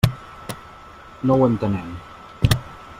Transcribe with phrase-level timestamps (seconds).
[1.29, 1.95] No ho entenem.